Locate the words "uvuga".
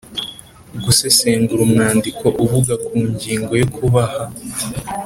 2.43-2.73